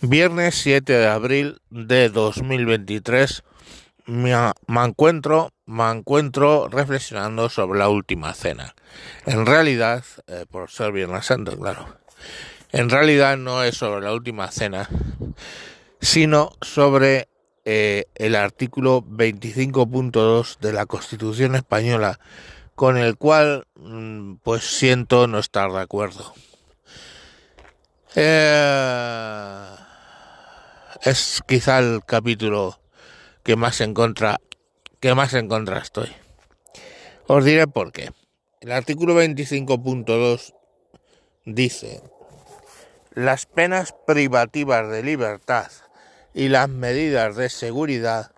[0.00, 3.42] Viernes 7 de abril de 2023
[4.06, 4.32] me,
[4.66, 8.74] me encuentro me encuentro reflexionando sobre la última cena.
[9.26, 11.98] En realidad, eh, por ser Viernes Santo, claro.
[12.72, 14.88] En realidad no es sobre la última cena,
[16.00, 17.28] sino sobre
[17.66, 22.18] eh, el artículo 25.2 de la Constitución española,
[22.74, 26.32] con el cual mm, pues siento no estar de acuerdo.
[28.14, 29.66] Eh,
[31.02, 32.80] es quizá el capítulo
[33.42, 34.40] que más en contra
[35.00, 36.10] que más en contra estoy.
[37.26, 38.10] Os diré por qué.
[38.60, 40.54] El artículo 25.2
[41.44, 42.02] dice
[43.14, 45.70] las penas privativas de libertad
[46.34, 48.32] y las medidas de seguridad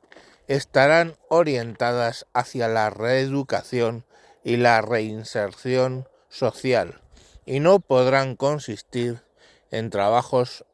[0.48, 4.04] estarán orientadas hacia la reeducación
[4.42, 7.01] y la reinserción social
[7.46, 9.23] y no podrán consistir
[9.70, 10.65] en trabajos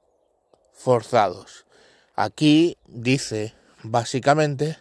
[0.73, 1.66] forzados.
[2.17, 3.53] Aquí dice
[3.83, 4.79] básicamente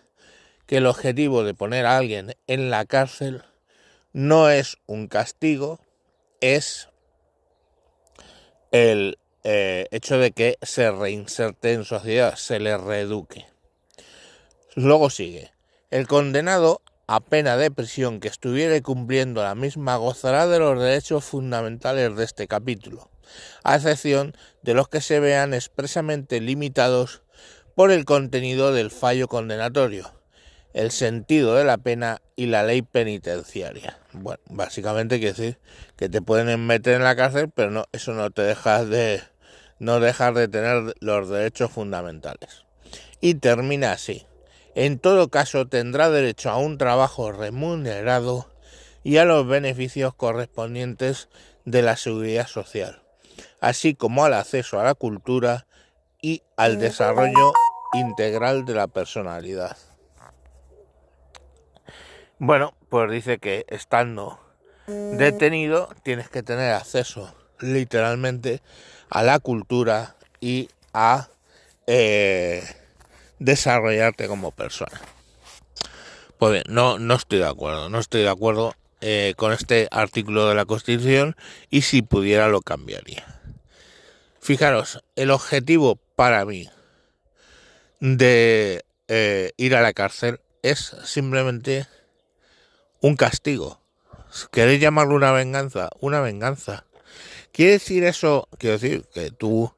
[0.66, 3.44] que el objetivo de poner a alguien en la cárcel
[4.14, 5.82] no es un castigo,
[6.40, 6.88] es
[8.72, 13.46] el eh, hecho de que se reinserte en sociedad, se le reeduque.
[14.76, 15.52] Luego sigue,
[15.92, 21.24] el condenado a pena de prisión que estuviere cumpliendo la misma gozará de los derechos
[21.24, 23.10] fundamentales de este capítulo,
[23.64, 27.22] a excepción de los que se vean expresamente limitados
[27.76, 30.12] por el contenido del fallo condenatorio,
[30.74, 34.00] el sentido de la pena y la ley penitenciaria.
[34.14, 35.60] Bueno, básicamente quiere decir
[35.96, 39.22] que te pueden meter en la cárcel, pero no, eso no te deja de
[39.80, 42.66] no dejar de tener los derechos fundamentales.
[43.22, 44.26] Y termina así.
[44.76, 48.46] En todo caso, tendrá derecho a un trabajo remunerado
[49.04, 51.30] y a los beneficios correspondientes
[51.64, 53.02] de la seguridad social,
[53.62, 55.66] así como al acceso a la cultura
[56.22, 57.54] y al desarrollo
[57.94, 59.78] integral de la personalidad.
[62.38, 64.40] Bueno, pues dice que estando
[64.88, 68.62] detenido tienes que tener acceso literalmente
[69.10, 71.30] a la cultura y a
[71.88, 72.62] eh,
[73.40, 75.02] desarrollarte como persona.
[76.38, 80.56] Pues no, no estoy de acuerdo, no estoy de acuerdo eh, con este artículo de
[80.56, 81.36] la Constitución
[81.70, 83.42] y si pudiera lo cambiaría.
[84.40, 86.70] Fijaros, el objetivo para mí
[88.00, 91.88] de eh, ir a la cárcel es simplemente
[93.02, 93.82] un castigo.
[94.52, 95.90] ¿Queréis llamarlo una venganza?
[96.00, 96.86] Una venganza.
[97.52, 98.50] ¿Quiere decir eso?
[98.58, 99.74] Quiero decir que tú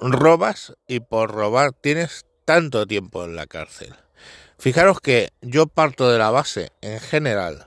[0.00, 3.94] robas y por robar tienes tanto tiempo en la cárcel.
[4.58, 7.66] Fijaros que yo parto de la base, en general,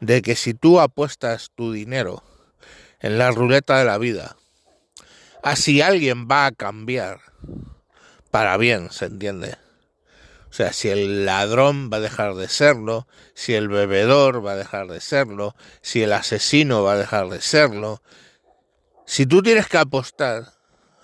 [0.00, 2.24] de que si tú apuestas tu dinero
[3.00, 4.38] en la ruleta de la vida,
[5.42, 7.20] así alguien va a cambiar
[8.30, 9.58] para bien, ¿se entiende?
[10.48, 14.56] O sea, si el ladrón va a dejar de serlo, si el bebedor va a
[14.56, 18.00] dejar de serlo, si el asesino va a dejar de serlo.
[19.04, 20.54] Si tú tienes que apostar,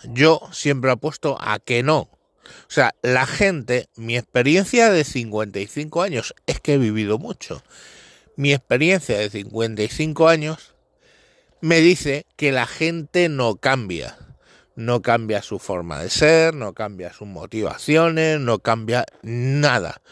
[0.04, 2.15] yo siempre apuesto a que no.
[2.68, 7.62] O sea, la gente, mi experiencia de 55 años es que he vivido mucho.
[8.36, 10.74] Mi experiencia de 55 años
[11.60, 14.18] me dice que la gente no cambia
[14.76, 20.02] no cambia su forma de ser, no cambia sus motivaciones, no cambia nada.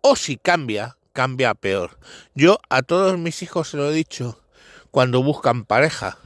[0.00, 1.98] O si cambia, cambia peor.
[2.34, 4.40] Yo a todos mis hijos se lo he dicho
[4.90, 6.18] cuando buscan pareja.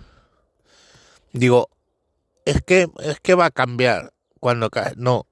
[1.33, 1.71] Digo,
[2.45, 5.27] es que es que va a cambiar cuando no.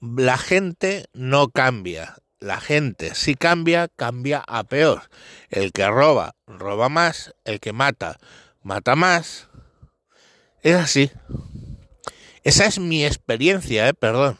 [0.00, 2.16] La gente no cambia.
[2.40, 5.02] La gente si cambia, cambia a peor.
[5.50, 8.18] El que roba, roba más, el que mata,
[8.62, 9.48] mata más.
[10.62, 11.10] Es así.
[12.44, 13.94] Esa es mi experiencia, ¿eh?
[13.94, 14.38] perdón.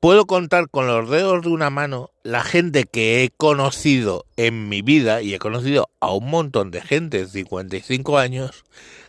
[0.00, 4.80] Puedo contar con los dedos de una mano la gente que he conocido en mi
[4.80, 8.64] vida, y he conocido a un montón de gente de 55 años,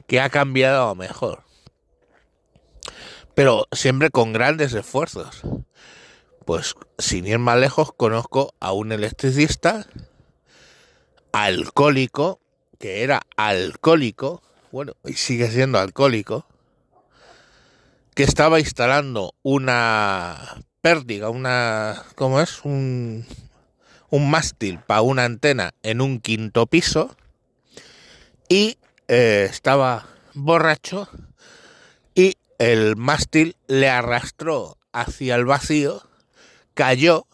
[0.06, 1.44] que ha cambiado a mejor.
[3.36, 5.42] Pero siempre con grandes esfuerzos.
[6.46, 9.86] Pues sin ir más lejos, conozco a un electricista
[11.32, 12.40] alcohólico,
[12.80, 14.42] que era alcohólico,
[14.72, 16.46] bueno, y sigue siendo alcohólico,
[18.16, 22.66] que estaba instalando una pértiga, una, ¿cómo es?
[22.66, 23.26] Un,
[24.10, 27.16] un mástil para una antena en un quinto piso
[28.50, 28.78] y
[29.08, 31.08] eh, estaba borracho
[32.62, 36.08] el mástil le arrastró hacia el vacío,
[36.76, 37.26] cayó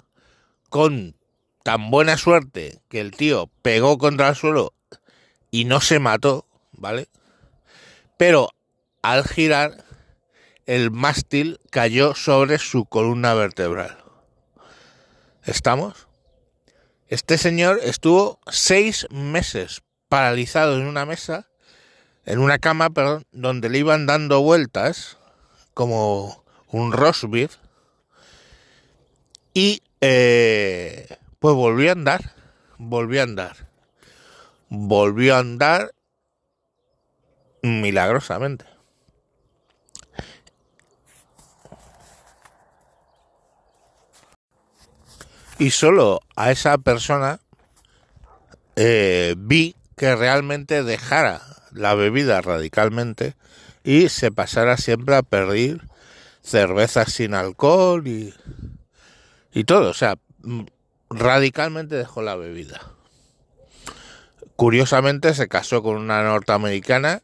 [0.69, 1.18] con
[1.63, 4.74] tan buena suerte que el tío pegó contra el suelo
[5.51, 7.09] y no se mató, ¿vale?
[8.15, 8.51] Pero
[9.01, 9.83] al girar
[10.65, 13.97] el mástil cayó sobre su columna vertebral.
[15.44, 16.07] ¿Estamos?
[17.09, 21.50] Este señor estuvo seis meses paralizado en una mesa,
[22.25, 25.16] en una cama, perdón, donde le iban dando vueltas
[25.77, 27.57] como un rosbif
[29.53, 32.33] y eh, pues volvió a andar,
[32.79, 33.69] volvió a andar,
[34.69, 35.94] volvió a andar
[37.62, 38.65] milagrosamente.
[45.59, 47.39] Y solo a esa persona
[48.75, 53.35] eh, vi que realmente dejara la bebida radicalmente
[53.88, 55.81] y se pasara siempre a pedir
[56.42, 58.34] cervezas sin alcohol y,
[59.54, 59.92] y todo.
[59.92, 60.18] O sea,
[61.10, 62.81] radicalmente dejó la bebida.
[64.57, 67.22] Curiosamente se casó con una norteamericana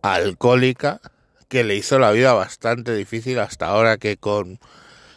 [0.00, 1.00] alcohólica
[1.48, 4.60] que le hizo la vida bastante difícil hasta ahora que con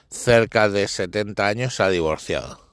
[0.10, 2.69] cerca de 70 años se ha divorciado.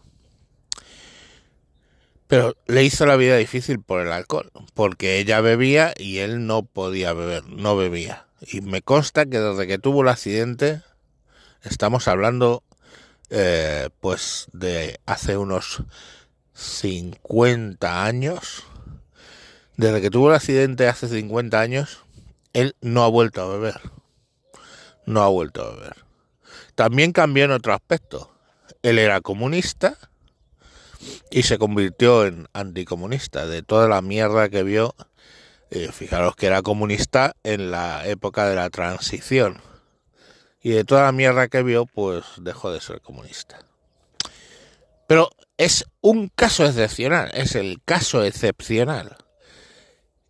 [2.29, 6.65] Pero le hizo la vida difícil por el alcohol, porque ella bebía y él no
[6.65, 8.27] podía beber, no bebía.
[8.41, 10.83] Y me consta que desde que tuvo el accidente,
[11.63, 12.65] estamos hablando
[13.31, 15.83] eh, pues de hace unos
[16.55, 18.65] 50 años,
[19.77, 22.05] desde que tuvo el accidente hace 50 años,
[22.53, 23.81] él no ha vuelto a beber.
[25.05, 25.97] No ha vuelto a beber.
[26.75, 28.33] También cambió en otro aspecto.
[28.83, 29.97] Él era comunista
[31.31, 33.47] y se convirtió en anticomunista.
[33.47, 34.95] De toda la mierda que vio,
[35.71, 39.61] eh, fijaros que era comunista en la época de la transición.
[40.63, 43.59] Y de toda la mierda que vio, pues dejó de ser comunista.
[45.07, 49.17] Pero es un caso excepcional, es el caso excepcional.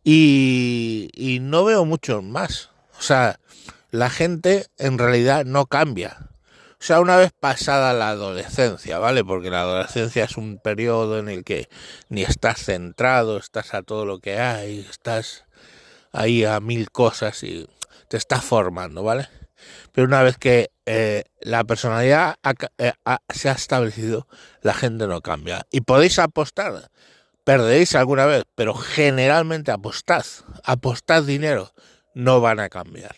[0.04, 2.70] Y, no veo muchos más.
[2.98, 3.40] O sea,
[3.90, 6.28] la gente en realidad no cambia.
[6.86, 9.24] Sea, una vez pasada la adolescencia, ¿vale?
[9.24, 11.68] Porque la adolescencia es un periodo en el que
[12.10, 15.46] ni estás centrado, estás a todo lo que hay, estás
[16.12, 17.68] ahí a mil cosas y
[18.06, 19.28] te estás formando, ¿vale?
[19.90, 22.36] Pero una vez que eh, la personalidad
[22.78, 22.92] eh,
[23.34, 24.28] se ha establecido,
[24.62, 25.66] la gente no cambia.
[25.72, 26.88] Y podéis apostar
[27.42, 30.24] perderéis alguna vez, pero generalmente apostad,
[30.62, 31.72] apostad dinero,
[32.14, 33.16] no van a cambiar.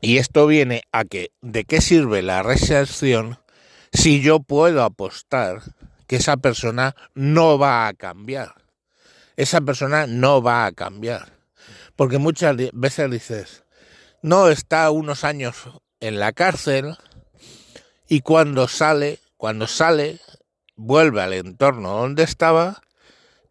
[0.00, 3.38] Y esto viene a que, ¿de qué sirve la recepción
[3.92, 5.62] si yo puedo apostar
[6.06, 8.54] que esa persona no va a cambiar?
[9.36, 11.32] Esa persona no va a cambiar.
[11.96, 13.64] Porque muchas veces dices,
[14.22, 15.56] no está unos años
[16.00, 16.96] en la cárcel
[18.08, 20.20] y cuando sale, cuando sale,
[20.76, 22.82] vuelve al entorno donde estaba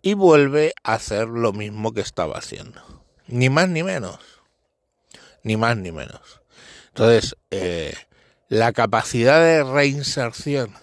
[0.02, 2.82] y vuelve a hacer lo mismo que estaba haciendo.
[3.28, 4.37] Ni más ni menos.
[5.48, 6.42] Ni más ni menos.
[6.90, 7.96] Entonces, eh,
[8.50, 10.74] la capacidad de reinserción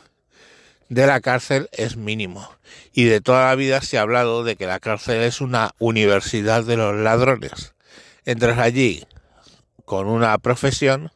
[0.88, 2.50] de la cárcel es mínimo.
[2.94, 6.64] Y de toda la vida se ha hablado de que la cárcel es una universidad
[6.64, 7.74] de los ladrones.
[8.24, 9.06] Entras allí
[9.84, 11.12] con una profesión,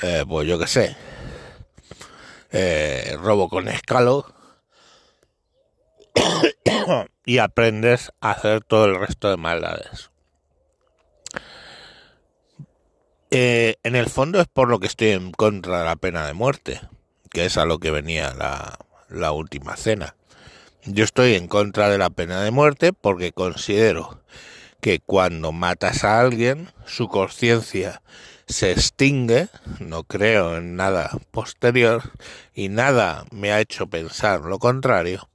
[0.00, 0.96] eh, pues yo qué sé,
[2.52, 4.34] eh, robo con escalo
[7.26, 10.10] y aprendes a hacer todo el resto de maldades.
[13.32, 16.32] Eh, en el fondo es por lo que estoy en contra de la pena de
[16.32, 16.80] muerte,
[17.30, 18.76] que es a lo que venía la,
[19.08, 20.16] la última cena.
[20.84, 24.20] Yo estoy en contra de la pena de muerte porque considero
[24.80, 28.02] que cuando matas a alguien, su conciencia
[28.48, 32.10] se extingue, no creo en nada posterior
[32.52, 35.28] y nada me ha hecho pensar lo contrario,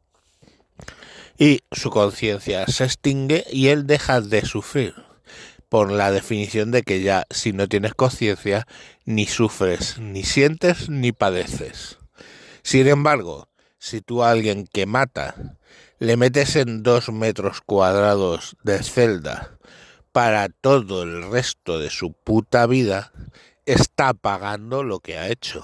[1.37, 5.04] y su conciencia se extingue y él deja de sufrir
[5.75, 8.65] por la definición de que ya si no tienes conciencia
[9.03, 11.97] ni sufres, ni sientes, ni padeces.
[12.63, 15.57] Sin embargo, si tú a alguien que mata
[15.99, 19.59] le metes en dos metros cuadrados de celda
[20.13, 23.11] para todo el resto de su puta vida,
[23.65, 25.61] está pagando lo que ha hecho.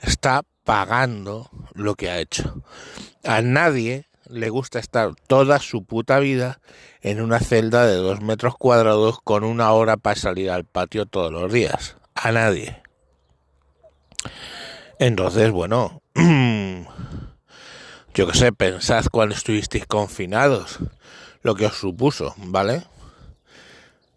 [0.00, 2.62] Está pagando lo que ha hecho.
[3.24, 6.60] A nadie le gusta estar toda su puta vida
[7.00, 11.32] en una celda de dos metros cuadrados con una hora para salir al patio todos
[11.32, 11.96] los días.
[12.14, 12.82] A nadie.
[14.98, 16.02] Entonces, bueno,
[18.14, 20.78] yo qué sé, pensad cuando estuvisteis confinados,
[21.42, 22.84] lo que os supuso, ¿vale?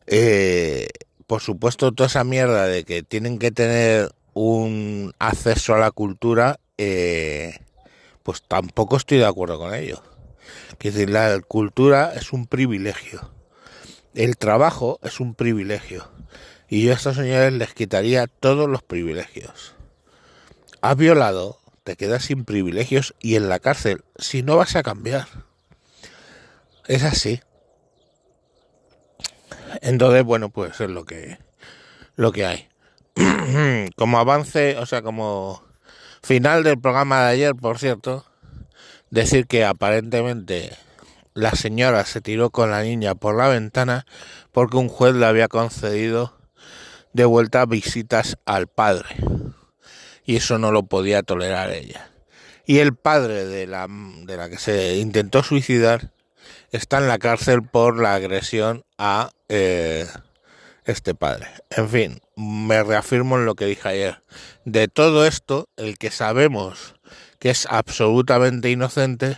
[0.08, 0.88] Eh,
[1.28, 6.60] por supuesto, toda esa mierda de que tienen que tener un acceso a la cultura,
[6.78, 7.60] eh,
[8.30, 10.04] pues tampoco estoy de acuerdo con ello.
[10.80, 13.32] Es decir, la cultura es un privilegio.
[14.14, 16.08] El trabajo es un privilegio
[16.68, 19.74] y yo a estos señores les quitaría todos los privilegios.
[20.80, 25.28] Has violado, te quedas sin privilegios y en la cárcel si no vas a cambiar.
[26.86, 27.42] Es así.
[29.82, 31.40] Entonces, bueno, pues es lo que
[32.16, 32.70] lo que hay.
[33.96, 35.68] como avance, o sea, como
[36.22, 38.26] final del programa de ayer, por cierto,
[39.10, 40.72] decir que aparentemente
[41.34, 44.06] la señora se tiró con la niña por la ventana
[44.52, 46.38] porque un juez le había concedido
[47.14, 49.16] de vuelta visitas al padre.
[50.26, 52.12] Y eso no lo podía tolerar ella.
[52.66, 56.12] Y el padre de la, de la que se intentó suicidar
[56.72, 60.06] está en la cárcel por la agresión a eh,
[60.86, 61.48] este padre.
[61.72, 64.24] En fin, me reafirmo en lo que dije ayer.
[64.64, 66.96] De todo esto, el que sabemos
[67.38, 69.38] que es absolutamente inocente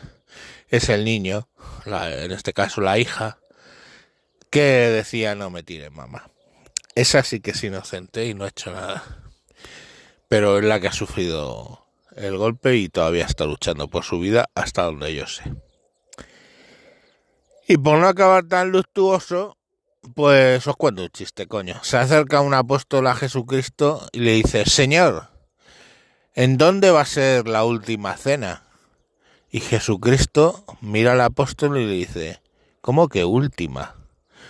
[0.69, 1.47] es el niño,
[1.85, 3.39] en este caso la hija,
[4.51, 6.29] que decía no me tire mamá.
[6.93, 9.03] Esa sí que es inocente y no ha hecho nada.
[10.27, 14.49] Pero es la que ha sufrido el golpe y todavía está luchando por su vida
[14.53, 15.43] hasta donde yo sé.
[17.67, 19.57] Y por no acabar tan luctuoso,
[20.15, 21.75] pues os cuento un chiste, coño.
[21.83, 25.29] Se acerca un apóstol a Jesucristo y le dice, Señor,
[26.33, 28.63] ¿en dónde va a ser la última cena?
[29.49, 32.41] Y Jesucristo mira al apóstol y le dice,
[32.81, 33.95] ¿cómo que última?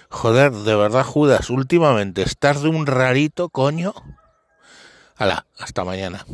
[0.10, 3.94] Joder, de verdad, Judas, últimamente estás de un rarito, coño.
[5.16, 6.26] Hala, hasta mañana.